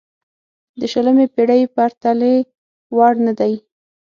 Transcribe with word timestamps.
د 0.79 0.81
شلمې 0.91 1.25
پېړۍ 1.33 1.61
پرتلې 1.75 2.33
وړ 2.95 3.13
نه 3.27 3.33
دی. 3.39 3.53